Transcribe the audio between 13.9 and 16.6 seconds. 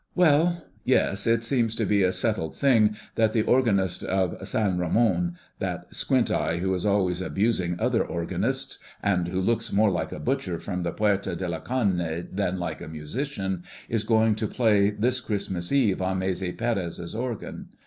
going to play this Christmas Eve on Maese